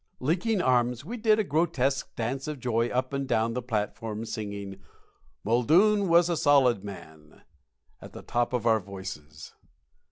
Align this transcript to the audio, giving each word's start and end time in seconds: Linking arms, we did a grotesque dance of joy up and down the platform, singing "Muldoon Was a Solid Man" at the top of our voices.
Linking 0.19 0.63
arms, 0.63 1.05
we 1.05 1.15
did 1.15 1.37
a 1.37 1.43
grotesque 1.43 2.15
dance 2.15 2.47
of 2.47 2.59
joy 2.59 2.87
up 2.87 3.13
and 3.13 3.27
down 3.27 3.53
the 3.53 3.61
platform, 3.61 4.25
singing 4.25 4.79
"Muldoon 5.43 6.07
Was 6.07 6.27
a 6.27 6.35
Solid 6.35 6.83
Man" 6.83 7.43
at 8.01 8.11
the 8.13 8.23
top 8.23 8.51
of 8.51 8.65
our 8.65 8.79
voices. 8.79 9.53